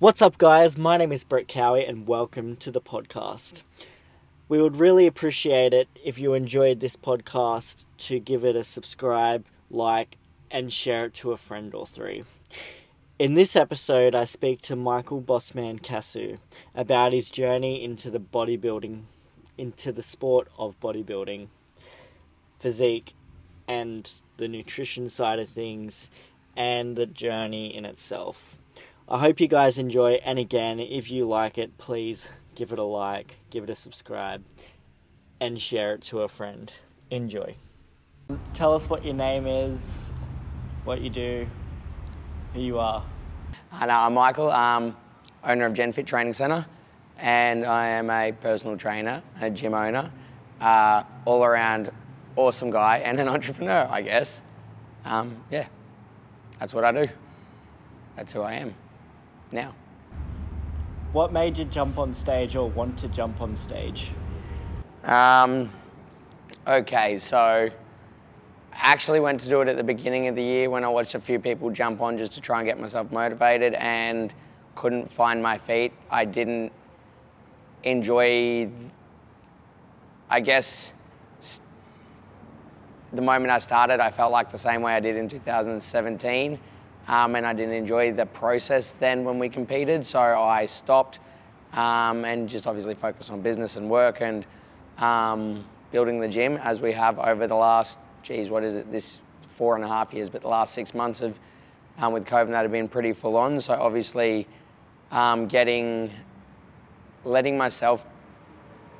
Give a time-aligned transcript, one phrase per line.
[0.00, 0.76] What's up, guys?
[0.76, 3.62] My name is Brett Cowie, and welcome to the podcast.
[4.48, 9.46] We would really appreciate it if you enjoyed this podcast to give it a subscribe,
[9.70, 10.18] like,
[10.50, 12.24] and share it to a friend or three.
[13.20, 16.38] In this episode, I speak to Michael Bossman Casu
[16.74, 19.02] about his journey into the bodybuilding,
[19.56, 21.46] into the sport of bodybuilding,
[22.58, 23.14] physique,
[23.68, 26.10] and the nutrition side of things,
[26.56, 28.58] and the journey in itself.
[29.06, 32.84] I hope you guys enjoy, and again, if you like it, please give it a
[32.84, 34.42] like, give it a subscribe,
[35.38, 36.72] and share it to a friend.
[37.10, 37.54] Enjoy.
[38.54, 40.10] Tell us what your name is,
[40.84, 41.46] what you do,
[42.54, 43.04] who you are.
[43.72, 44.96] And I'm Michael, um,
[45.44, 46.64] owner of GenFit Training Centre,
[47.18, 50.10] and I am a personal trainer, a gym owner,
[50.62, 51.90] uh, all around
[52.36, 54.40] awesome guy, and an entrepreneur, I guess.
[55.04, 55.66] Um, yeah,
[56.58, 57.06] that's what I do.
[58.16, 58.74] That's who I am
[59.54, 59.74] now.
[61.12, 64.10] What made you jump on stage or want to jump on stage?
[65.04, 65.70] Um,
[66.66, 67.72] okay, so I
[68.72, 71.20] actually went to do it at the beginning of the year when I watched a
[71.20, 74.34] few people jump on just to try and get myself motivated and
[74.74, 75.92] couldn't find my feet.
[76.10, 76.72] I didn't
[77.84, 78.68] enjoy,
[80.28, 80.92] I guess,
[83.12, 86.58] the moment I started, I felt like the same way I did in 2017.
[87.06, 91.20] Um, and I didn't enjoy the process then when we competed, so I stopped
[91.74, 94.46] um, and just obviously focused on business and work and
[94.98, 99.18] um, building the gym as we have over the last, geez, what is it, this
[99.54, 101.38] four and a half years, but the last six months of
[101.98, 103.60] um, with COVID that have been pretty full on.
[103.60, 104.46] So obviously,
[105.10, 106.10] um, getting,
[107.24, 108.06] letting myself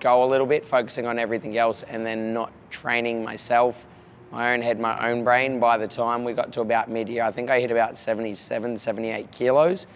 [0.00, 3.86] go a little bit, focusing on everything else, and then not training myself
[4.30, 5.60] my own head, my own brain.
[5.60, 9.30] By the time we got to about mid-year, I think I hit about 77, 78
[9.30, 9.86] kilos,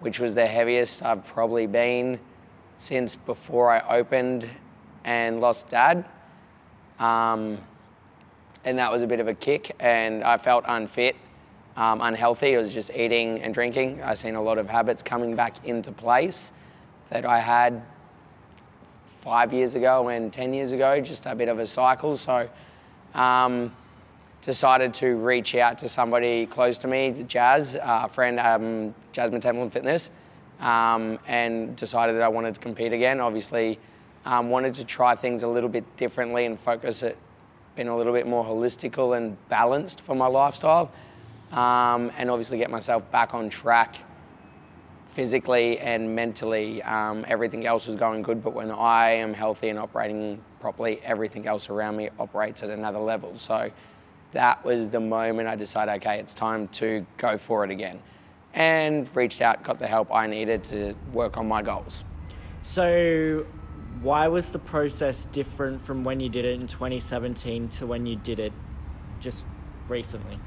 [0.00, 2.18] which was the heaviest I've probably been
[2.78, 4.48] since before I opened
[5.04, 6.04] and lost dad.
[6.98, 7.58] Um,
[8.64, 11.16] and that was a bit of a kick, and I felt unfit,
[11.76, 12.54] um, unhealthy.
[12.54, 14.02] I was just eating and drinking.
[14.02, 16.52] I seen a lot of habits coming back into place
[17.08, 17.82] that I had
[19.20, 22.16] five years ago and 10 years ago, just a bit of a cycle.
[22.16, 22.48] So
[23.14, 23.74] um,
[24.42, 29.68] decided to reach out to somebody close to me, Jazz, a friend, um, Jasmine Temple
[29.70, 30.10] Fitness,
[30.60, 33.20] um, and decided that I wanted to compete again.
[33.20, 33.78] Obviously,
[34.24, 37.16] um, wanted to try things a little bit differently and focus it,
[37.76, 40.90] being a little bit more holistical and balanced for my lifestyle,
[41.52, 43.96] um, and obviously get myself back on track
[45.10, 46.82] physically and mentally.
[46.84, 51.46] Um, everything else was going good, but when I am healthy and operating properly, everything
[51.46, 53.36] else around me operates at another level.
[53.36, 53.70] So
[54.32, 58.00] that was the moment I decided, okay, it's time to go for it again.
[58.54, 62.04] And reached out, got the help I needed to work on my goals.
[62.62, 63.46] So,
[64.02, 68.16] why was the process different from when you did it in 2017 to when you
[68.16, 68.52] did it
[69.20, 69.44] just
[69.88, 70.38] recently?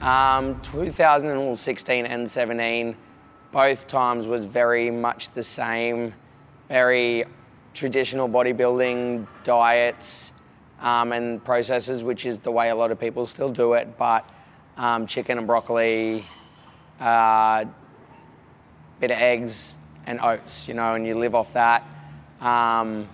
[0.00, 2.96] Um, 2016 and 17,
[3.52, 6.14] both times was very much the same,
[6.68, 7.24] very
[7.74, 10.32] traditional bodybuilding diets
[10.80, 13.96] um, and processes, which is the way a lot of people still do it.
[13.98, 14.28] But
[14.76, 16.24] um, chicken and broccoli,
[17.00, 17.64] uh,
[19.00, 19.74] bit of eggs
[20.06, 21.84] and oats, you know, and you live off that.
[22.40, 23.08] Um,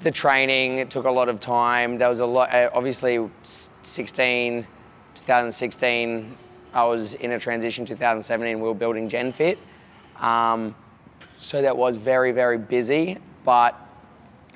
[0.00, 1.98] the training, it took a lot of time.
[1.98, 4.62] There was a lot, uh, obviously 16,
[5.14, 6.36] 2016,
[6.72, 9.58] I was in a transition 2017, we were building GenFit.
[10.18, 10.74] Um,
[11.38, 13.76] so that was very, very busy, but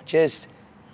[0.05, 0.49] just,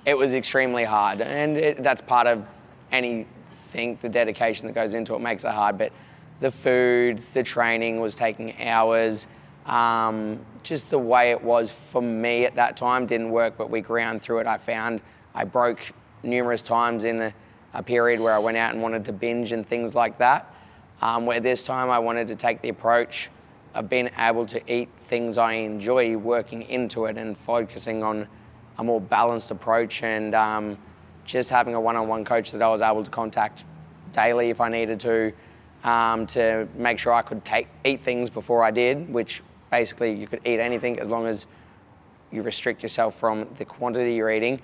[0.04, 1.20] it was extremely hard.
[1.20, 2.46] And it, that's part of
[2.92, 5.78] anything, the dedication that goes into it makes it hard.
[5.78, 5.92] But
[6.40, 9.26] the food, the training was taking hours.
[9.66, 13.80] Um, just the way it was for me at that time didn't work, but we
[13.80, 14.46] ground through it.
[14.46, 15.00] I found
[15.34, 15.80] I broke
[16.22, 17.34] numerous times in a,
[17.74, 20.54] a period where I went out and wanted to binge and things like that.
[21.00, 23.30] Um, where this time I wanted to take the approach
[23.74, 28.26] of being able to eat things I enjoy, working into it and focusing on
[28.78, 30.78] a more balanced approach and um,
[31.24, 33.64] just having a one-on-one coach that I was able to contact
[34.12, 35.32] daily if I needed to,
[35.84, 40.26] um, to make sure I could take eat things before I did, which basically you
[40.26, 41.46] could eat anything as long as
[42.30, 44.60] you restrict yourself from the quantity you're eating.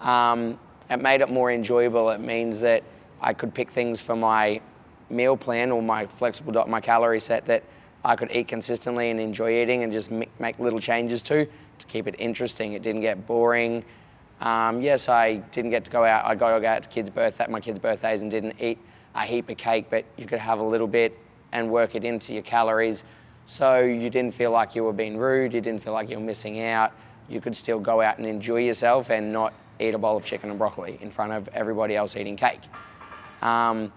[0.00, 0.58] Um,
[0.90, 2.10] it made it more enjoyable.
[2.10, 2.82] It means that
[3.20, 4.60] I could pick things for my
[5.14, 7.62] meal plan or my flexible my calorie set that
[8.04, 11.46] I could eat consistently and enjoy eating and just make little changes to
[11.78, 12.74] to keep it interesting.
[12.74, 13.84] It didn't get boring.
[14.40, 16.24] Um, yes, I didn't get to go out.
[16.24, 18.78] I got to go out to kids' birthday, my kids' birthdays, and didn't eat
[19.14, 21.16] a heap of cake, but you could have a little bit
[21.52, 23.04] and work it into your calories.
[23.46, 26.24] So you didn't feel like you were being rude, you didn't feel like you were
[26.24, 26.92] missing out.
[27.28, 30.50] You could still go out and enjoy yourself and not eat a bowl of chicken
[30.50, 32.60] and broccoli in front of everybody else eating cake.
[33.40, 33.92] Um,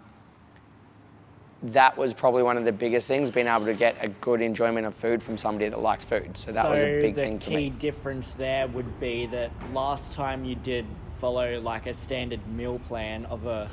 [1.64, 4.86] that was probably one of the biggest things, being able to get a good enjoyment
[4.86, 6.38] of food from somebody that likes food.
[6.38, 7.70] So that so was a big the thing for key me.
[7.72, 10.86] difference there would be that last time you did
[11.20, 13.68] follow like a standard meal plan of a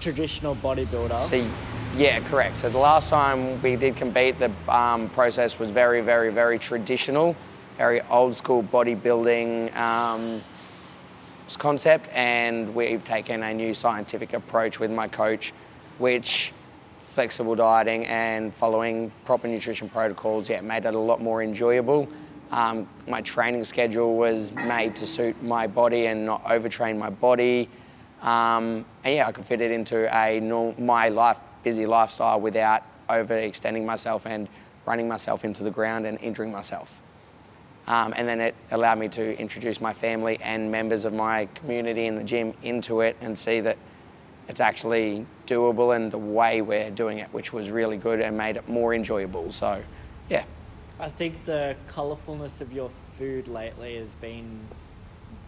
[0.00, 1.16] traditional bodybuilder.
[1.18, 1.46] See,
[1.96, 2.56] yeah, correct.
[2.56, 7.36] So the last time we did compete, the um, process was very, very, very traditional,
[7.76, 10.42] very old school bodybuilding um,
[11.58, 15.52] concept, and we've taken a new scientific approach with my coach,
[15.98, 16.52] which
[17.10, 22.08] flexible dieting and following proper nutrition protocols, yeah, it made it a lot more enjoyable.
[22.52, 27.68] Um, my training schedule was made to suit my body and not overtrain my body.
[28.22, 32.82] Um, and yeah, I could fit it into a norm, my life busy lifestyle without
[33.08, 34.48] overextending myself and
[34.86, 37.00] running myself into the ground and injuring myself.
[37.86, 42.06] Um, and then it allowed me to introduce my family and members of my community
[42.06, 43.76] in the gym into it and see that
[44.50, 48.56] it's actually doable and the way we're doing it, which was really good and made
[48.56, 49.52] it more enjoyable.
[49.52, 49.80] So,
[50.28, 50.44] yeah.
[50.98, 54.60] I think the colourfulness of your food lately has been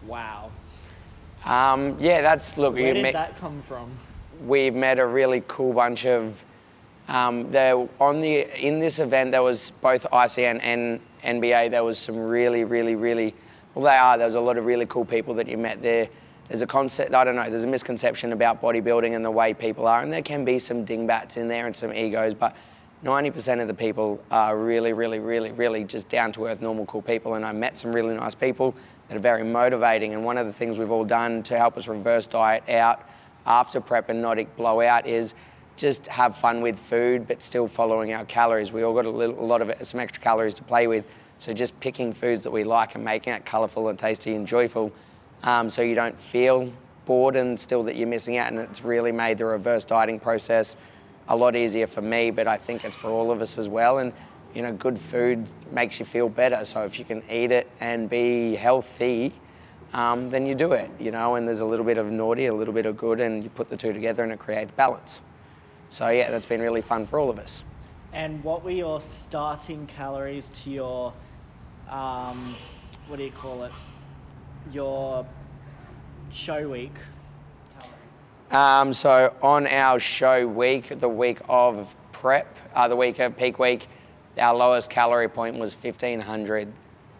[0.07, 0.49] wow.
[1.43, 2.75] Um, yeah, that's look.
[2.75, 3.91] Where did met- that come from?
[4.45, 6.43] we've met a really cool bunch of.
[7.09, 11.71] Um, there on the in this event there was both ICN and NBA.
[11.71, 13.35] There was some really, really, really.
[13.75, 14.17] Well, they are.
[14.17, 16.07] There was a lot of really cool people that you met there.
[16.53, 17.15] There's a concept.
[17.15, 17.49] I don't know.
[17.49, 20.85] There's a misconception about bodybuilding and the way people are, and there can be some
[20.85, 22.55] dingbats in there and some egos, but
[23.03, 27.01] 90% of the people are really, really, really, really just down to earth, normal, cool
[27.01, 27.33] people.
[27.33, 28.75] And I met some really nice people
[29.07, 30.13] that are very motivating.
[30.13, 33.09] And one of the things we've all done to help us reverse diet out
[33.47, 35.33] after prep and not blowout is
[35.75, 38.71] just have fun with food, but still following our calories.
[38.71, 41.03] We all got a, little, a lot of it, some extra calories to play with.
[41.39, 44.91] So just picking foods that we like and making it colourful and tasty and joyful,
[45.43, 46.71] um, so you don't feel
[47.05, 48.51] bored and still that you're missing out.
[48.51, 50.77] And it's really made the reverse dieting process
[51.27, 53.99] a lot easier for me, but I think it's for all of us as well.
[53.99, 54.13] And
[54.53, 56.63] you know, good food makes you feel better.
[56.65, 59.33] So if you can eat it and be healthy,
[59.93, 60.89] um, then you do it.
[60.99, 63.43] You know, and there's a little bit of naughty, a little bit of good, and
[63.43, 65.21] you put the two together, and it creates balance.
[65.89, 67.63] So yeah, that's been really fun for all of us.
[68.13, 71.13] And what were your starting calories to your,
[71.89, 72.55] um,
[73.07, 73.71] what do you call it?
[74.71, 75.25] Your
[76.31, 76.95] show week.
[78.51, 83.59] Um, so on our show week, the week of prep, uh, the week of peak
[83.59, 83.87] week,
[84.37, 86.71] our lowest calorie point was 1500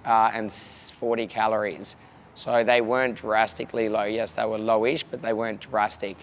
[0.06, 1.95] uh, and 40 calories.
[2.36, 4.04] So they weren't drastically low.
[4.04, 6.18] Yes, they were lowish, but they weren't drastic.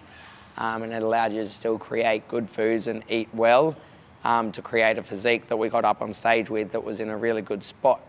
[0.57, 3.75] Um, and it allowed you to still create good foods and eat well
[4.23, 7.09] um, to create a physique that we got up on stage with that was in
[7.09, 8.01] a really good spot.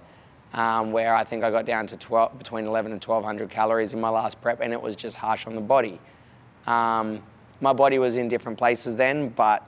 [0.54, 4.00] Um, where I think I got down to 12, between 11 and 1200 calories in
[4.00, 5.98] my last prep, and it was just harsh on the body.
[6.66, 7.22] Um,
[7.62, 9.66] my body was in different places then, but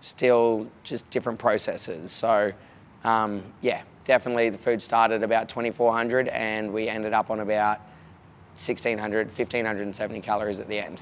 [0.00, 2.10] still just different processes.
[2.10, 2.52] So,
[3.04, 7.78] um, yeah, definitely the food started about 2400 and we ended up on about
[8.54, 11.00] 1600, 1570 calories at the end.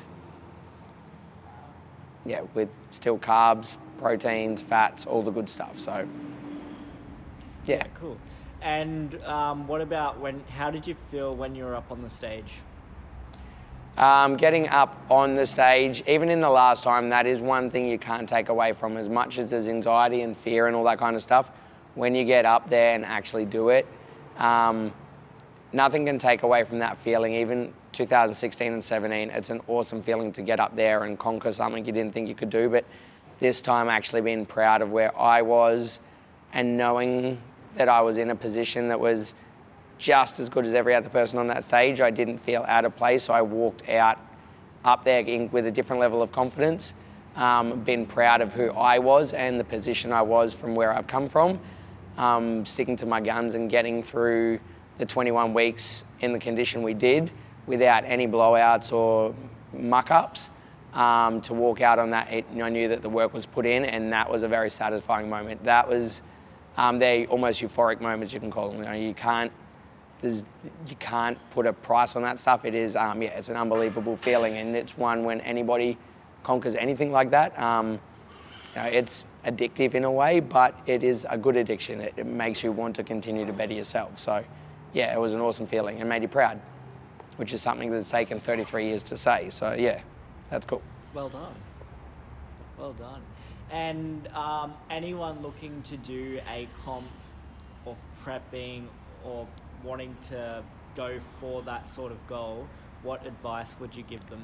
[2.25, 5.79] Yeah, with still carbs, proteins, fats, all the good stuff.
[5.79, 6.09] So,
[7.65, 7.85] yeah.
[7.95, 8.19] Cool.
[8.63, 10.41] And um, what about when?
[10.57, 12.61] How did you feel when you were up on the stage?
[13.99, 17.87] Um, getting up on the stage, even in the last time, that is one thing
[17.87, 20.99] you can't take away from as much as there's anxiety and fear and all that
[20.99, 21.51] kind of stuff.
[21.95, 23.87] When you get up there and actually do it,
[24.39, 24.95] um,
[25.75, 27.35] nothing can take away from that feeling.
[27.35, 31.85] Even 2016 and 17, it's an awesome feeling to get up there and conquer something
[31.85, 32.71] you didn't think you could do.
[32.71, 32.87] But
[33.41, 36.01] this time, actually being proud of where I was
[36.55, 37.43] and knowing
[37.77, 39.35] that I was in a position that was
[39.99, 42.01] just as good as every other person on that stage.
[42.01, 44.19] I didn't feel out of place, so I walked out
[44.85, 46.95] up there in, with a different level of confidence.
[47.37, 51.07] Um, been proud of who I was and the position I was from where I've
[51.07, 51.59] come from.
[52.19, 54.61] Um, sticking to my guns and getting through
[54.99, 57.31] the 21 weeks in the condition we did
[57.67, 59.35] without any blowouts or
[59.73, 60.51] muck ups.
[60.95, 63.87] Um, to walk out on that, it, I knew that the work was put in,
[63.87, 65.65] and that was a very satisfying moment.
[65.65, 66.21] That was,
[66.77, 68.79] um, they're almost euphoric moments, you can call them.
[68.79, 69.53] You, know, you can't
[70.23, 72.65] you can't put a price on that stuff.
[72.65, 75.99] It is, um, yeah, it's an unbelievable feeling, and it's one when anybody
[76.43, 77.59] conquers anything like that.
[77.59, 77.93] Um,
[78.75, 82.01] you know, it's addictive in a way, but it is a good addiction.
[82.01, 84.19] It, it, makes you want to continue to better yourself.
[84.19, 84.45] So,
[84.93, 86.61] yeah, it was an awesome feeling and made you proud,
[87.37, 89.51] which is something that's taken 33 years to say.
[89.51, 90.01] So, yeah,
[90.51, 90.83] that's cool.
[91.13, 91.55] Well done.
[92.79, 93.21] Well done.
[93.73, 97.07] And um, anyone looking to do a comp
[97.87, 98.85] or prepping
[99.25, 99.49] or
[99.83, 100.63] wanting to
[100.95, 102.69] go for that sort of goal,
[103.03, 104.43] what advice would you give them?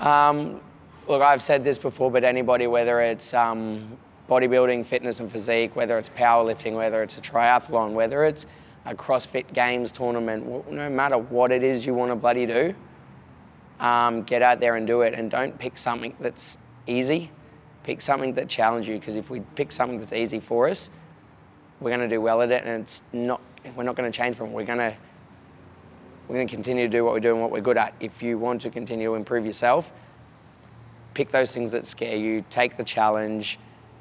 [0.00, 0.60] Um,
[1.06, 3.96] look, I've said this before, but anybody, whether it's um,
[4.28, 8.46] bodybuilding, fitness and physique, whether it's powerlifting, whether it's a triathlon, whether it's
[8.86, 12.74] a CrossFit Games tournament, no matter what it is you want to bloody do,
[13.78, 15.14] um, get out there and do it.
[15.14, 16.58] And don't pick something that's
[16.88, 17.30] easy.
[17.82, 20.90] Pick something that challenges you, because if we pick something that's easy for us,
[21.80, 23.40] we're going to do well at it, and it's not.
[23.76, 24.52] We're not going to change from it.
[24.52, 24.94] We're going to
[26.28, 27.94] we're going to continue to do what we're doing, what we're good at.
[28.00, 29.92] If you want to continue to improve yourself,
[31.14, 33.58] pick those things that scare you, take the challenge,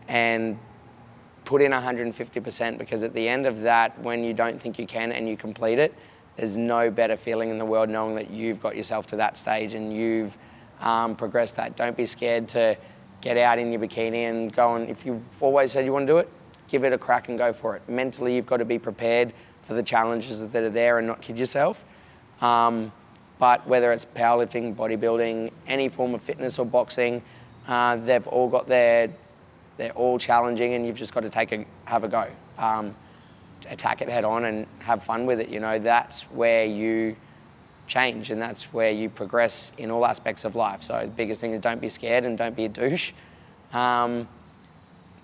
[0.07, 0.57] and
[1.45, 5.11] put in 150% because at the end of that, when you don't think you can
[5.11, 5.93] and you complete it,
[6.37, 9.73] there's no better feeling in the world knowing that you've got yourself to that stage
[9.73, 10.37] and you've
[10.79, 11.75] um, progressed that.
[11.75, 12.77] Don't be scared to
[13.21, 16.13] get out in your bikini and go and if you've always said you want to
[16.13, 16.29] do it,
[16.67, 17.87] give it a crack and go for it.
[17.87, 21.37] Mentally, you've got to be prepared for the challenges that are there and not kid
[21.37, 21.83] yourself.
[22.41, 22.91] Um,
[23.37, 27.21] but whether it's powerlifting, bodybuilding, any form of fitness or boxing,
[27.67, 29.09] uh, they've all got their,
[29.77, 32.27] they're all challenging and you've just got to take a, have a go.
[32.57, 32.95] Um,
[33.69, 35.49] attack it head on and have fun with it.
[35.49, 37.15] You know, that's where you
[37.87, 40.81] change and that's where you progress in all aspects of life.
[40.81, 43.11] So the biggest thing is don't be scared and don't be a douche.
[43.73, 44.27] Um,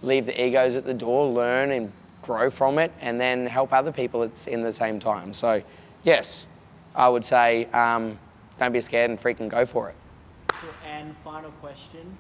[0.02, 3.92] leave the egos at the door, learn and grow from it, and then help other
[3.92, 5.34] people at in the same time.
[5.34, 5.62] So,
[6.04, 6.48] yes,
[6.96, 8.18] I would say um,
[8.60, 9.96] don't be scared and freaking go for it.
[10.48, 10.70] Cool.
[10.86, 12.18] And final question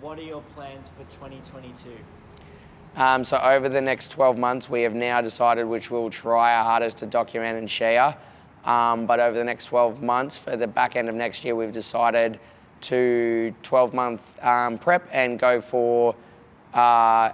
[0.00, 1.90] What are your plans for 2022?
[2.96, 6.64] Um, so, over the next 12 months, we have now decided which we'll try our
[6.64, 8.16] hardest to document and share.
[8.64, 11.72] Um, but over the next 12 months, for the back end of next year, we've
[11.72, 12.38] decided
[12.82, 16.14] to 12 month um, prep and go for
[16.74, 17.30] uh,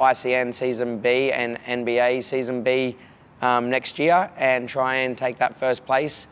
[0.00, 2.96] ICN Season B and NBA Season B
[3.42, 6.26] um, next year and try and take that first place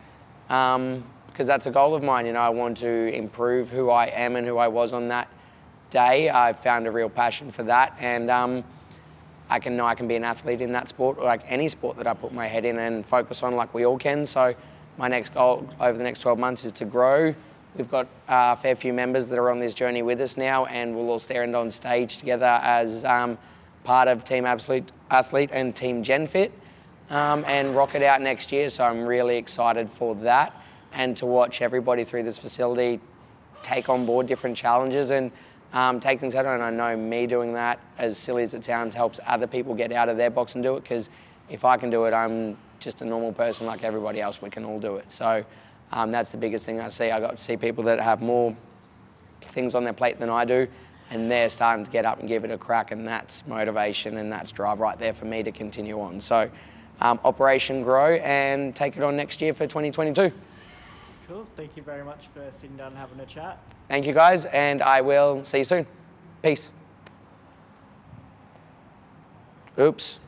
[0.46, 1.04] because um,
[1.36, 2.26] that's a goal of mine.
[2.26, 5.28] You know, I want to improve who I am and who I was on that
[5.90, 6.30] day.
[6.30, 8.64] I found a real passion for that, and um,
[9.52, 11.98] I can know I can be an athlete in that sport, or like any sport
[11.98, 14.24] that I put my head in and focus on, like we all can.
[14.24, 14.54] So,
[14.96, 17.34] my next goal over the next 12 months is to grow.
[17.76, 20.96] We've got a fair few members that are on this journey with us now, and
[20.96, 23.36] we'll all stand on stage together as um,
[23.84, 26.50] part of Team Absolute Athlete and Team GenFit
[27.10, 28.70] um, and rock it out next year.
[28.70, 30.54] So I'm really excited for that
[30.94, 33.00] and to watch everybody through this facility
[33.62, 35.30] take on board different challenges and
[35.72, 36.46] um, take things out.
[36.46, 39.92] And I know me doing that, as silly as it sounds, helps other people get
[39.92, 41.10] out of their box and do it because
[41.48, 44.42] if I can do it, I'm just a normal person like everybody else.
[44.42, 45.10] We can all do it.
[45.10, 45.44] So
[45.92, 47.10] um, that's the biggest thing I see.
[47.10, 48.56] I got to see people that have more
[49.42, 50.66] things on their plate than I do,
[51.10, 54.32] and they're starting to get up and give it a crack, and that's motivation and
[54.32, 56.20] that's drive right there for me to continue on.
[56.20, 56.50] So
[57.00, 60.32] um, Operation Grow and take it on next year for 2022.
[61.28, 61.46] Cool.
[61.56, 63.58] Thank you very much for sitting down and having a chat.
[63.88, 65.86] Thank you guys, and I will see you soon.
[66.42, 66.70] Peace.
[69.78, 70.18] Oops.